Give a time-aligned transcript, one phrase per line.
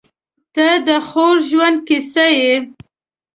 [0.55, 2.53] •ته د خوږ ژوند کیسه یې.